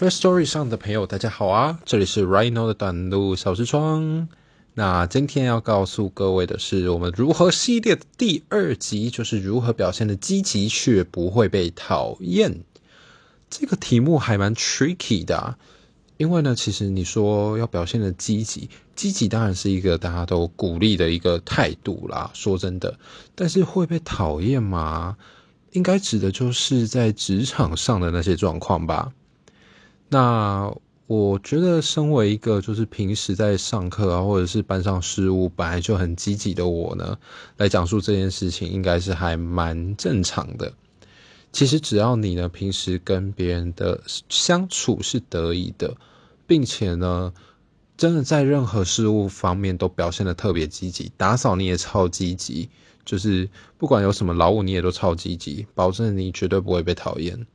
[0.00, 1.78] First Story 上的朋友，大家好啊！
[1.84, 4.28] 这里是 Rhino 的短路小时窗。
[4.72, 12.64] 那今天要告诉各位的是，我们如何系列第二集，就是如何表现的积极却不会被讨厌。
[13.50, 15.58] 这个题目还蛮 tricky 的，
[16.16, 22.30] 因为呢，其实你说要表现的积极，积极当然是一个大家都鼓励的一个态度啦。
[22.32, 22.98] 说真的，
[23.34, 25.18] 但是会被讨厌吗？
[25.72, 29.12] 应该指的就是在职场上的那些状况吧。
[30.12, 37.16] 那我觉得，身为一个就是平时在上课啊，或者是班上事务本来就很积极的我呢，
[37.56, 40.72] 来讲述这件事情，应该是还蛮正常的。
[41.52, 45.96] 其实只要你呢平时跟别人的相处是得宜的，
[46.44, 47.32] 并且呢，
[47.96, 52.68] 真的在任何事物方面都表现得特别积极，打扫你也超积极，
[53.04, 57.46] 就是不管有什么劳务你也都超积极，保证你绝对不会被讨厌。